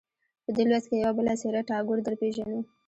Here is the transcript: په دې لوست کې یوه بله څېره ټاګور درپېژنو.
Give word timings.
په 0.43 0.49
دې 0.55 0.63
لوست 0.69 0.87
کې 0.89 0.95
یوه 1.01 1.11
بله 1.17 1.33
څېره 1.41 1.61
ټاګور 1.69 1.97
درپېژنو. 2.03 2.59